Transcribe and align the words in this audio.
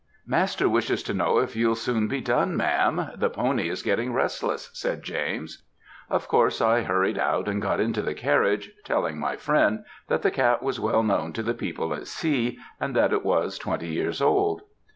"'Master 0.25 0.67
wishes 0.67 1.03
to 1.03 1.13
know 1.13 1.37
if 1.37 1.55
you'll 1.55 1.75
soon 1.75 2.07
be 2.07 2.21
done, 2.21 2.57
ma'am? 2.57 3.11
The 3.15 3.29
pony 3.29 3.69
is 3.69 3.83
getting 3.83 4.13
restless,' 4.13 4.71
said 4.73 5.03
James. 5.03 5.61
"Of 6.09 6.27
course, 6.27 6.59
I 6.59 6.81
hurried 6.81 7.19
out, 7.19 7.47
and 7.47 7.61
got 7.61 7.79
into 7.79 8.01
the 8.01 8.15
carriage, 8.15 8.71
telling 8.83 9.19
my 9.19 9.35
friend 9.35 9.85
that 10.07 10.23
the 10.23 10.31
cat 10.31 10.63
was 10.63 10.79
well 10.79 11.03
known 11.03 11.33
to 11.33 11.43
the 11.43 11.53
people 11.53 11.93
at 11.93 12.07
C., 12.07 12.57
and 12.79 12.95
that 12.95 13.13
it 13.13 13.23
was 13.23 13.59
twenty 13.59 13.89
years 13.89 14.23
old. 14.23 14.63